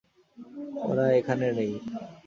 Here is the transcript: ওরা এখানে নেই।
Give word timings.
ওরা 0.81 1.05
এখানে 1.19 1.47
নেই। 1.57 1.73